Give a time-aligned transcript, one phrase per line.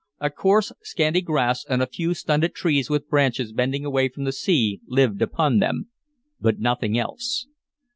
[0.19, 4.31] A coarse, scanty grass and a few stunted trees with branches bending away from the
[4.31, 5.89] sea lived upon them,
[6.39, 7.45] but nothing else.